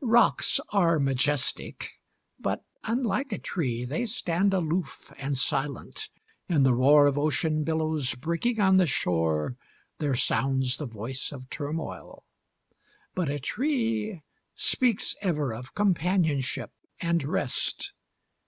Rocks 0.00 0.60
are 0.68 1.00
majestic; 1.00 1.94
but, 2.38 2.62
unlike 2.84 3.32
a 3.32 3.38
tree, 3.38 3.84
They 3.84 4.04
stand 4.04 4.54
aloof, 4.54 5.12
and 5.18 5.36
silent. 5.36 6.10
In 6.48 6.62
the 6.62 6.74
roar 6.74 7.08
Of 7.08 7.18
ocean 7.18 7.64
billows 7.64 8.14
breaking 8.14 8.60
on 8.60 8.76
the 8.76 8.86
shore 8.86 9.56
There 9.98 10.14
sounds 10.14 10.76
the 10.76 10.86
voice 10.86 11.32
of 11.32 11.50
turmoil. 11.50 12.22
But 13.16 13.30
a 13.30 13.40
tree 13.40 14.22
Speaks 14.54 15.16
ever 15.22 15.52
of 15.52 15.74
companionship 15.74 16.70
and 17.00 17.24
rest. 17.24 17.92